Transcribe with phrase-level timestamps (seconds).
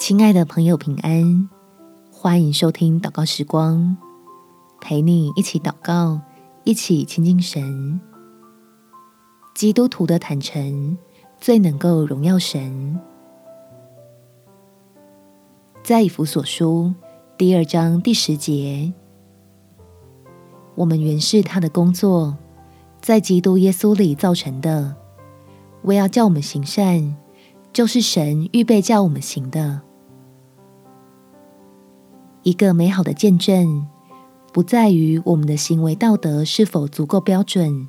[0.00, 1.50] 亲爱的朋友，平安！
[2.10, 3.98] 欢迎收听祷告时光，
[4.80, 6.18] 陪你一起祷告，
[6.64, 8.00] 一起亲近神。
[9.54, 10.96] 基督徒的坦诚
[11.38, 12.98] 最能够荣耀神。
[15.82, 16.94] 在以弗所书
[17.36, 18.90] 第二章第十节，
[20.76, 22.38] 我们原是他的工作，
[23.02, 24.96] 在基督耶稣里造成的，
[25.82, 27.14] 为要叫我们行善，
[27.70, 29.82] 就是神预备叫我们行的。
[32.42, 33.86] 一个美好的见证，
[34.52, 37.88] 不在于我们的行为道德是否足够标准，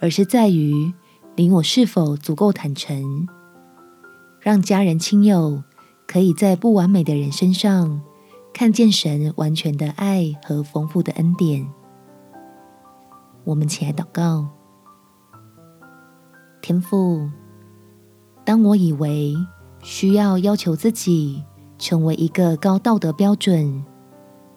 [0.00, 0.92] 而是在于
[1.36, 3.28] 你我是否足够坦诚，
[4.40, 5.62] 让家人亲友
[6.06, 8.00] 可以在不完美的人身上
[8.54, 11.68] 看见神完全的爱和丰富的恩典。
[13.44, 14.48] 我们起来祷告，
[16.62, 17.28] 天父，
[18.42, 19.34] 当我以为
[19.82, 21.44] 需要要求自己。
[21.84, 23.84] 成为一个高道德标准，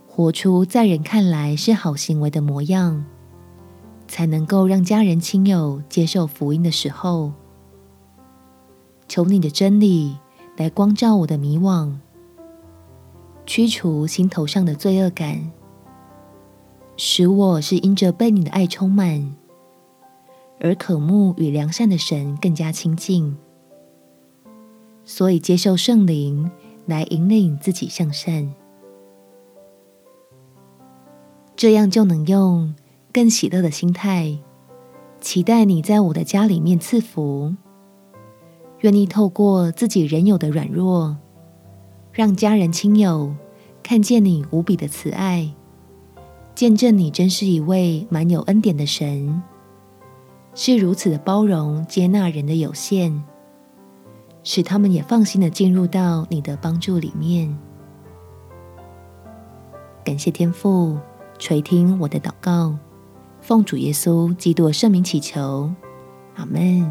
[0.08, 3.04] 活出在人看来是好行为的模样，
[4.08, 7.34] 才能够让家人亲友接受福音的时候，
[9.10, 10.16] 求你的真理
[10.56, 11.96] 来光照我的迷惘，
[13.46, 15.52] 驱除心头上的罪恶感，
[16.96, 19.36] 使我是因着被你的爱充满，
[20.62, 23.36] 而渴慕与良善的神更加亲近，
[25.04, 26.50] 所以接受圣灵。
[26.88, 28.54] 来引领自己向善，
[31.56, 32.74] 这样就能用
[33.14, 34.40] 更喜乐的心态，
[35.20, 37.54] 期待你在我的家里面赐福。
[38.82, 41.18] 愿意透过自己原有的软弱，
[42.14, 43.36] 让家人亲友
[43.84, 45.54] 看见你无比的慈爱，
[46.56, 49.42] 见证你真是一位满有恩典的神，
[50.54, 53.24] 是如此的包容接纳人的有限。
[54.50, 57.54] 使他们也放心的进入到你的帮助里面。
[60.06, 60.98] 感谢天父
[61.38, 62.74] 垂听我的祷告，
[63.42, 65.70] 奉主耶稣基督圣名祈求，
[66.36, 66.90] 阿门。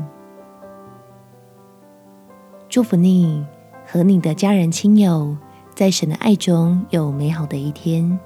[2.68, 3.42] 祝福你
[3.86, 5.34] 和你的家人亲友
[5.74, 8.20] 在神的爱中有美好的一天。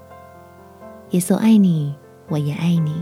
[1.11, 1.95] 耶稣爱你，
[2.27, 2.93] 我也爱你。